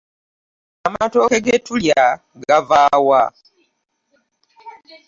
Amatooke 0.87 1.37
ge 1.45 1.55
tulya 1.65 2.03
gava 2.47 2.81
wa? 3.07 3.23